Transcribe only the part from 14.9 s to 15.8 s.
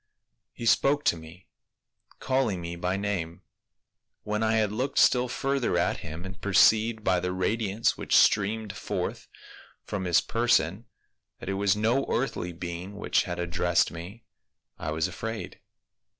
afraid.